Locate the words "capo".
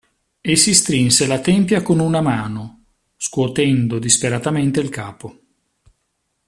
4.89-5.37